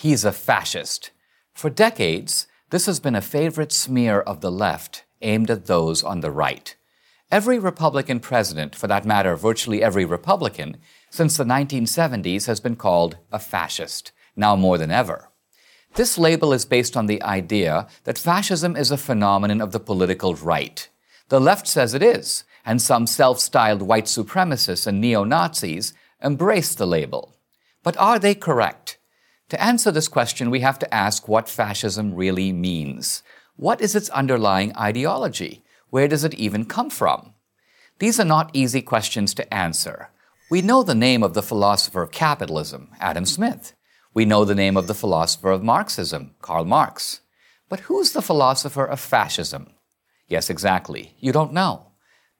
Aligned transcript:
he's 0.00 0.24
a 0.24 0.32
fascist. 0.32 1.10
For 1.52 1.68
decades, 1.68 2.46
this 2.70 2.86
has 2.86 3.00
been 3.00 3.14
a 3.14 3.20
favorite 3.20 3.70
smear 3.70 4.20
of 4.20 4.40
the 4.40 4.50
left 4.50 5.04
aimed 5.20 5.50
at 5.50 5.66
those 5.66 6.02
on 6.02 6.20
the 6.20 6.30
right. 6.30 6.74
Every 7.30 7.58
Republican 7.58 8.18
president, 8.18 8.74
for 8.74 8.86
that 8.86 9.04
matter, 9.04 9.36
virtually 9.36 9.82
every 9.82 10.06
Republican, 10.06 10.78
since 11.10 11.36
the 11.36 11.44
1970s 11.44 12.46
has 12.46 12.60
been 12.60 12.76
called 12.76 13.18
a 13.30 13.38
fascist, 13.38 14.12
now 14.34 14.56
more 14.56 14.78
than 14.78 14.90
ever. 14.90 15.28
This 15.94 16.16
label 16.16 16.54
is 16.54 16.64
based 16.64 16.96
on 16.96 17.04
the 17.04 17.22
idea 17.22 17.86
that 18.04 18.18
fascism 18.18 18.76
is 18.76 18.90
a 18.90 18.96
phenomenon 18.96 19.60
of 19.60 19.72
the 19.72 19.80
political 19.80 20.34
right. 20.34 20.88
The 21.28 21.40
left 21.40 21.66
says 21.66 21.92
it 21.92 22.02
is, 22.02 22.44
and 22.64 22.80
some 22.80 23.06
self 23.06 23.38
styled 23.38 23.82
white 23.82 24.06
supremacists 24.06 24.86
and 24.86 24.98
neo 24.98 25.24
Nazis 25.24 25.92
embrace 26.22 26.74
the 26.74 26.86
label. 26.86 27.36
But 27.82 27.98
are 27.98 28.18
they 28.18 28.34
correct? 28.34 28.96
To 29.50 29.60
answer 29.60 29.90
this 29.90 30.06
question, 30.06 30.48
we 30.48 30.60
have 30.60 30.78
to 30.78 30.94
ask 30.94 31.26
what 31.26 31.48
fascism 31.48 32.14
really 32.14 32.52
means. 32.52 33.24
What 33.56 33.80
is 33.80 33.96
its 33.96 34.08
underlying 34.10 34.76
ideology? 34.76 35.64
Where 35.90 36.06
does 36.06 36.22
it 36.22 36.34
even 36.34 36.64
come 36.64 36.88
from? 36.88 37.34
These 37.98 38.20
are 38.20 38.24
not 38.24 38.50
easy 38.52 38.80
questions 38.80 39.34
to 39.34 39.52
answer. 39.52 40.10
We 40.50 40.62
know 40.62 40.84
the 40.84 40.94
name 40.94 41.24
of 41.24 41.34
the 41.34 41.42
philosopher 41.42 42.02
of 42.02 42.12
capitalism, 42.12 42.90
Adam 43.00 43.26
Smith. 43.26 43.74
We 44.14 44.24
know 44.24 44.44
the 44.44 44.54
name 44.54 44.76
of 44.76 44.86
the 44.86 44.94
philosopher 44.94 45.50
of 45.50 45.64
Marxism, 45.64 46.36
Karl 46.40 46.64
Marx. 46.64 47.20
But 47.68 47.80
who's 47.80 48.12
the 48.12 48.22
philosopher 48.22 48.84
of 48.84 49.00
fascism? 49.00 49.74
Yes, 50.28 50.48
exactly. 50.48 51.16
You 51.18 51.32
don't 51.32 51.52
know. 51.52 51.90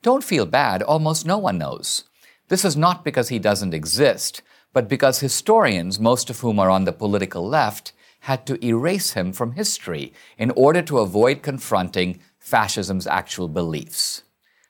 Don't 0.03 0.23
feel 0.23 0.47
bad, 0.47 0.81
almost 0.81 1.27
no 1.27 1.39
one 1.39 1.59
knows. 1.59 2.05
This 2.49 2.65
is 2.65 2.77
not 2.77 3.05
because 3.05 3.29
he 3.29 3.41
doesn't 3.41 3.75
exist, 3.75 4.43
but 4.73 4.89
because 4.89 5.21
historians, 5.21 5.99
most 5.99 6.31
of 6.31 6.41
whom 6.41 6.59
are 6.59 6.71
on 6.71 6.85
the 6.85 6.93
political 6.93 7.47
left, 7.47 7.93
had 8.21 8.47
to 8.47 8.65
erase 8.65 9.13
him 9.13 9.33
from 9.33 9.53
history 9.53 10.13
in 10.39 10.51
order 10.53 10.83
to 10.83 10.99
avoid 10.99 11.43
confronting 11.43 12.21
fascism's 12.39 13.07
actual 13.07 13.49
beliefs. 13.49 14.23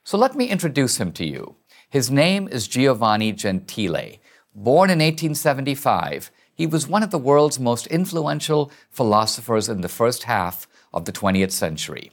So 0.03 0.17
let 0.17 0.35
me 0.35 0.49
introduce 0.49 0.97
him 0.97 1.11
to 1.13 1.25
you. 1.25 1.55
His 1.89 2.09
name 2.09 2.47
is 2.47 2.67
Giovanni 2.67 3.33
Gentile. 3.33 4.17
Born 4.55 4.89
in 4.89 4.99
1875, 4.99 6.31
he 6.53 6.65
was 6.65 6.87
one 6.87 7.03
of 7.03 7.11
the 7.11 7.17
world's 7.17 7.59
most 7.59 7.87
influential 7.87 8.71
philosophers 8.89 9.69
in 9.69 9.81
the 9.81 9.89
first 9.89 10.23
half 10.23 10.67
of 10.93 11.05
the 11.05 11.11
20th 11.11 11.51
century. 11.51 12.11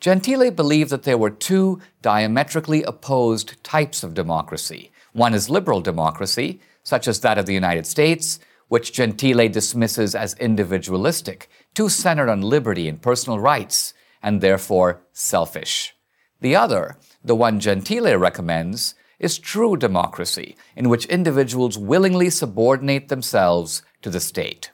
Gentile 0.00 0.50
believed 0.50 0.90
that 0.90 1.04
there 1.04 1.18
were 1.18 1.30
two 1.30 1.80
diametrically 2.02 2.82
opposed 2.82 3.62
types 3.64 4.02
of 4.02 4.14
democracy. 4.14 4.90
One 5.12 5.32
is 5.32 5.48
liberal 5.48 5.80
democracy, 5.80 6.60
such 6.86 7.08
as 7.08 7.18
that 7.18 7.36
of 7.36 7.46
the 7.46 7.52
United 7.52 7.84
States, 7.84 8.38
which 8.68 8.92
Gentile 8.92 9.48
dismisses 9.48 10.14
as 10.14 10.38
individualistic, 10.38 11.50
too 11.74 11.88
centered 11.88 12.28
on 12.28 12.42
liberty 12.42 12.88
and 12.88 13.02
personal 13.02 13.40
rights, 13.40 13.92
and 14.22 14.40
therefore 14.40 15.00
selfish. 15.12 15.96
The 16.40 16.54
other, 16.54 16.96
the 17.24 17.34
one 17.34 17.58
Gentile 17.58 18.16
recommends, 18.16 18.94
is 19.18 19.36
true 19.36 19.76
democracy, 19.76 20.56
in 20.76 20.88
which 20.88 21.06
individuals 21.06 21.76
willingly 21.76 22.30
subordinate 22.30 23.08
themselves 23.08 23.82
to 24.02 24.08
the 24.08 24.20
state. 24.20 24.70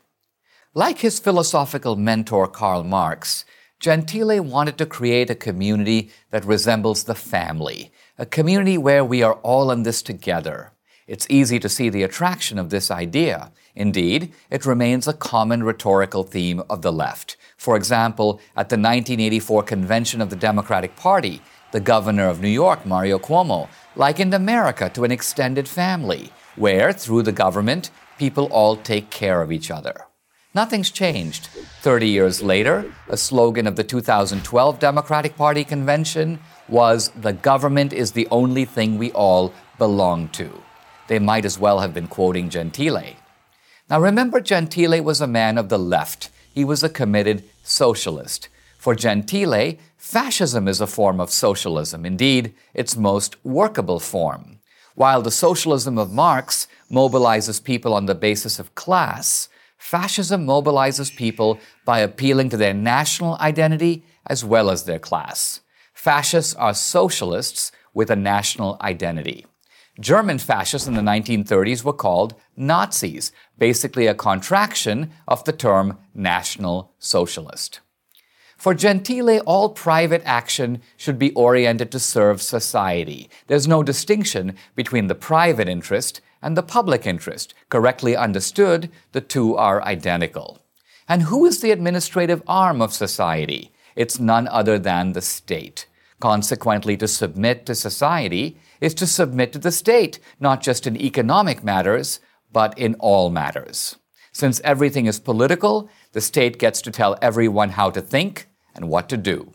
Like 0.75 0.99
his 0.99 1.19
philosophical 1.19 1.97
mentor 1.97 2.47
Karl 2.47 2.85
Marx, 2.85 3.47
Gentile 3.81 4.43
wanted 4.43 4.77
to 4.77 4.85
create 4.85 5.31
a 5.31 5.35
community 5.35 6.11
that 6.31 6.45
resembles 6.45 7.05
the 7.05 7.15
family, 7.15 7.91
a 8.19 8.27
community 8.27 8.77
where 8.77 9.03
we 9.03 9.23
are 9.23 9.35
all 9.37 9.71
in 9.71 9.83
this 9.83 10.03
together. 10.03 10.72
It's 11.07 11.27
easy 11.29 11.59
to 11.59 11.69
see 11.69 11.89
the 11.89 12.05
attraction 12.05 12.59
of 12.59 12.71
this 12.71 12.91
idea. 12.91 13.51
Indeed, 13.75 14.33
it 14.51 14.65
remains 14.67 15.09
a 15.09 15.13
common 15.13 15.63
rhetorical 15.63 16.23
theme 16.23 16.63
of 16.71 16.83
the 16.83 16.93
left. 16.93 17.37
For 17.57 17.77
example, 17.77 18.41
at 18.57 18.69
the 18.69 18.77
1984 18.77 19.65
convention 19.65 20.21
of 20.21 20.31
the 20.31 20.37
Democratic 20.37 20.95
Party, 20.95 21.43
the 21.73 21.81
governor 21.81 22.29
of 22.29 22.41
New 22.41 22.49
York, 22.49 22.87
Mario 22.87 23.19
Cuomo, 23.19 23.69
likened 23.97 24.35
America 24.35 24.89
to 24.91 25.05
an 25.05 25.11
extended 25.11 25.67
family, 25.67 26.31
where, 26.57 26.93
through 26.93 27.23
the 27.23 27.33
government, 27.33 27.91
people 28.19 28.47
all 28.53 28.77
take 28.77 29.11
care 29.11 29.43
of 29.43 29.51
each 29.51 29.71
other. 29.71 30.07
Nothing's 30.55 30.91
changed. 30.91 31.47
30 31.81 32.09
years 32.09 32.43
later, 32.43 32.93
a 33.09 33.17
slogan 33.17 33.67
of 33.67 33.77
the 33.77 33.85
2012 33.85 34.79
Democratic 34.79 35.35
Party 35.35 35.65
convention 35.65 36.39
was 36.69 37.09
The 37.17 37.33
government 37.33 37.93
is 37.93 38.13
the 38.13 38.29
only 38.31 38.67
thing 38.67 38.99
we 38.99 39.11
all 39.13 39.53
belong 39.79 40.29
to. 40.29 40.63
They 41.13 41.19
might 41.19 41.45
as 41.45 41.59
well 41.59 41.81
have 41.81 41.93
been 41.93 42.07
quoting 42.07 42.49
Gentile. 42.49 43.17
Now 43.91 44.01
remember, 44.01 44.41
Gentile 44.41 45.03
was 45.03 45.21
a 45.21 45.27
man 45.27 45.59
of 45.59 45.69
the 45.69 45.79
left. 45.79 46.31
He 46.55 46.65
was 46.65 46.83
a 46.83 46.89
committed 46.89 47.45
socialist. 47.63 48.49
For 48.79 48.95
Gentile, 48.95 49.77
fascism 49.99 50.67
is 50.67 50.81
a 50.81 50.87
form 50.87 51.21
of 51.21 51.31
socialism, 51.31 52.07
indeed, 52.07 52.55
its 52.73 52.97
most 52.97 53.37
workable 53.45 54.01
form. 54.01 54.61
While 54.95 55.21
the 55.21 55.31
socialism 55.31 55.99
of 55.99 56.11
Marx 56.11 56.67
mobilizes 56.91 57.63
people 57.63 57.93
on 57.93 58.07
the 58.07 58.15
basis 58.15 58.59
of 58.59 58.75
class, 58.75 59.51
fascism 59.77 60.47
mobilizes 60.47 61.15
people 61.15 61.61
by 61.85 61.99
appealing 61.99 62.49
to 62.49 62.57
their 62.57 62.73
national 62.73 63.37
identity 63.39 64.03
as 64.27 64.47
well 64.47 64.71
as 64.71 64.85
their 64.85 64.99
class. 64.99 65.61
Fascists 65.93 66.55
are 66.55 66.73
socialists 66.73 67.71
with 67.93 68.11
a 68.11 68.17
national 68.17 68.79
identity. 68.81 69.45
German 70.01 70.39
fascists 70.39 70.89
in 70.89 70.95
the 70.95 71.03
1930s 71.03 71.85
were 71.85 71.93
called 71.93 72.35
Nazis, 72.57 73.31
basically 73.59 74.07
a 74.07 74.15
contraction 74.15 75.11
of 75.29 75.45
the 75.45 75.53
term 75.53 75.99
National 76.15 76.95
Socialist. 76.99 77.81
For 78.57 78.75
Gentile, 78.75 79.41
all 79.41 79.71
private 79.71 80.23
action 80.25 80.81
should 80.97 81.19
be 81.19 81.35
oriented 81.35 81.91
to 81.93 81.99
serve 81.99 82.41
society. 82.41 83.29
There's 83.49 83.69
no 83.69 83.83
distinction 83.83 84.55
between 84.77 85.09
the 85.09 85.15
private 85.15 85.69
interest 85.69 86.21
and 86.41 86.57
the 86.57 86.63
public 86.63 87.07
interest. 87.07 87.55
Correctly 87.69 88.17
understood, 88.17 88.89
the 89.13 89.21
two 89.21 89.57
are 89.57 89.83
identical. 89.83 90.61
And 91.09 91.25
who 91.25 91.45
is 91.45 91.61
the 91.61 91.73
administrative 91.73 92.43
arm 92.47 92.81
of 92.81 92.95
society? 92.95 93.73
It's 93.95 94.19
none 94.19 94.49
other 94.49 94.79
than 94.79 95.13
the 95.13 95.21
state. 95.21 95.87
Consequently, 96.23 96.97
to 96.99 97.09
submit 97.09 97.67
to 97.67 97.75
society 97.75 98.57
is 98.81 98.95
to 98.95 99.09
submit 99.09 99.53
to 99.53 99.59
the 99.59 99.73
state, 99.73 100.21
not 100.39 100.63
just 100.63 100.87
in 100.87 100.97
economic 100.97 101.65
matters, 101.65 102.21
but 102.53 102.79
in 102.79 102.95
all 103.01 103.29
matters. 103.29 103.97
Since 104.31 104.61
everything 104.63 105.07
is 105.07 105.19
political, 105.19 105.91
the 106.13 106.21
state 106.21 106.61
gets 106.61 106.81
to 106.83 106.93
tell 106.93 107.19
everyone 107.21 107.71
how 107.71 107.91
to 107.91 108.01
think, 108.01 108.47
and 108.73 108.89
what 108.89 109.09
to 109.09 109.17
do. 109.17 109.53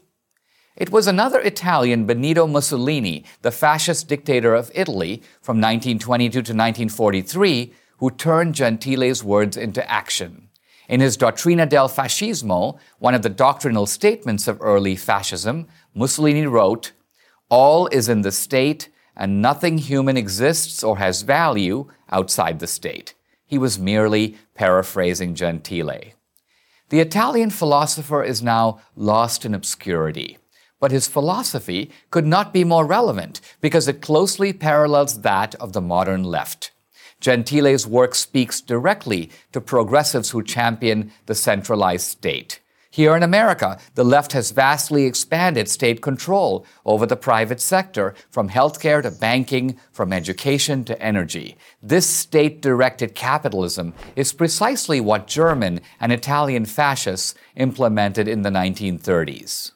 It 0.75 0.91
was 0.91 1.07
another 1.07 1.39
Italian, 1.39 2.05
Benito 2.05 2.45
Mussolini, 2.47 3.23
the 3.43 3.51
fascist 3.51 4.09
dictator 4.09 4.53
of 4.53 4.69
Italy 4.75 5.23
from 5.41 5.61
1922 5.61 6.31
to 6.31 6.39
1943, 6.39 7.73
who 7.99 8.11
turned 8.11 8.55
Gentile's 8.55 9.23
words 9.23 9.55
into 9.55 9.89
action. 9.89 10.46
In 10.87 11.01
his 11.01 11.17
Dottrina 11.17 11.67
del 11.67 11.89
Fascismo, 11.89 12.79
one 12.99 13.13
of 13.13 13.21
the 13.21 13.29
doctrinal 13.29 13.85
statements 13.85 14.47
of 14.47 14.61
early 14.61 14.95
fascism, 14.95 15.67
Mussolini 15.93 16.45
wrote, 16.45 16.93
All 17.49 17.87
is 17.87 18.07
in 18.07 18.21
the 18.21 18.31
state, 18.31 18.89
and 19.15 19.41
nothing 19.41 19.79
human 19.79 20.15
exists 20.15 20.83
or 20.83 20.97
has 20.97 21.23
value 21.23 21.87
outside 22.09 22.59
the 22.59 22.67
state. 22.67 23.15
He 23.45 23.57
was 23.57 23.79
merely 23.79 24.37
paraphrasing 24.55 25.35
Gentile. 25.35 26.13
The 26.89 26.99
Italian 27.01 27.49
philosopher 27.49 28.23
is 28.23 28.41
now 28.41 28.79
lost 28.95 29.43
in 29.43 29.53
obscurity, 29.53 30.37
but 30.79 30.91
his 30.91 31.07
philosophy 31.07 31.91
could 32.11 32.25
not 32.25 32.53
be 32.53 32.63
more 32.63 32.85
relevant 32.85 33.41
because 33.59 33.89
it 33.89 34.01
closely 34.01 34.53
parallels 34.53 35.21
that 35.21 35.55
of 35.55 35.73
the 35.73 35.81
modern 35.81 36.23
left. 36.23 36.71
Gentile's 37.19 37.87
work 37.87 38.15
speaks 38.15 38.61
directly 38.61 39.31
to 39.51 39.61
progressives 39.61 40.29
who 40.29 40.43
champion 40.43 41.11
the 41.25 41.35
centralized 41.35 42.07
state. 42.07 42.59
Here 42.89 43.15
in 43.15 43.21
America, 43.21 43.79
the 43.93 44.03
left 44.03 44.31
has 44.31 44.51
vastly 44.51 45.05
expanded 45.05 45.69
state 45.69 46.01
control 46.01 46.65
over 46.83 47.05
the 47.05 47.15
private 47.15 47.61
sector, 47.61 48.15
from 48.31 48.49
healthcare 48.49 49.03
to 49.03 49.11
banking, 49.11 49.77
from 49.91 50.11
education 50.11 50.83
to 50.85 50.99
energy. 50.99 51.57
This 51.83 52.07
state 52.07 52.61
directed 52.61 53.13
capitalism 53.13 53.93
is 54.15 54.33
precisely 54.33 54.99
what 54.99 55.27
German 55.27 55.81
and 55.99 56.11
Italian 56.11 56.65
fascists 56.65 57.35
implemented 57.55 58.27
in 58.27 58.41
the 58.41 58.49
1930s. 58.49 59.73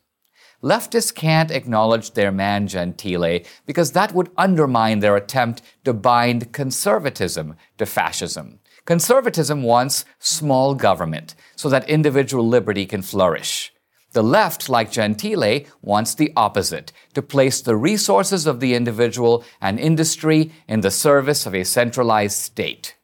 Leftists 0.63 1.13
can't 1.13 1.49
acknowledge 1.49 2.11
their 2.11 2.31
man 2.31 2.67
Gentile 2.67 3.39
because 3.65 3.93
that 3.93 4.13
would 4.13 4.29
undermine 4.37 4.99
their 4.99 5.15
attempt 5.15 5.61
to 5.85 5.93
bind 5.93 6.53
conservatism 6.53 7.55
to 7.79 7.85
fascism. 7.85 8.59
Conservatism 8.85 9.63
wants 9.63 10.05
small 10.19 10.75
government 10.75 11.33
so 11.55 11.67
that 11.69 11.89
individual 11.89 12.47
liberty 12.47 12.85
can 12.85 13.01
flourish. 13.01 13.73
The 14.13 14.21
left, 14.21 14.69
like 14.69 14.91
Gentile, 14.91 15.61
wants 15.81 16.13
the 16.13 16.33
opposite 16.35 16.91
to 17.13 17.21
place 17.21 17.61
the 17.61 17.77
resources 17.77 18.45
of 18.45 18.59
the 18.59 18.75
individual 18.75 19.43
and 19.61 19.79
industry 19.79 20.51
in 20.67 20.81
the 20.81 20.91
service 20.91 21.45
of 21.45 21.55
a 21.55 21.63
centralized 21.63 22.37
state. 22.37 22.95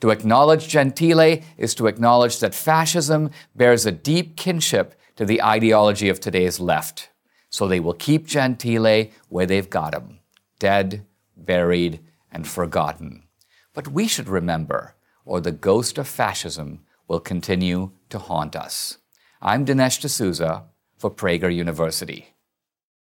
To 0.00 0.10
acknowledge 0.10 0.68
Gentile 0.68 1.40
is 1.58 1.74
to 1.76 1.86
acknowledge 1.86 2.40
that 2.40 2.54
fascism 2.54 3.30
bears 3.54 3.86
a 3.86 3.92
deep 3.92 4.36
kinship 4.36 4.94
to 5.16 5.24
the 5.24 5.42
ideology 5.42 6.08
of 6.08 6.20
today's 6.20 6.60
left. 6.60 7.10
So 7.50 7.68
they 7.68 7.80
will 7.80 7.94
keep 7.94 8.26
Gentile 8.26 9.08
where 9.28 9.46
they've 9.46 9.70
got 9.70 9.94
him 9.94 10.20
dead, 10.58 11.04
buried, 11.36 12.00
and 12.32 12.48
forgotten. 12.48 13.24
But 13.74 13.88
we 13.88 14.08
should 14.08 14.28
remember, 14.28 14.94
or 15.24 15.40
the 15.40 15.52
ghost 15.52 15.98
of 15.98 16.08
fascism 16.08 16.80
will 17.06 17.20
continue 17.20 17.90
to 18.08 18.18
haunt 18.18 18.56
us. 18.56 18.98
I'm 19.42 19.64
Dinesh 19.66 20.00
D'Souza 20.00 20.64
for 20.96 21.10
Prager 21.10 21.54
University. 21.54 22.33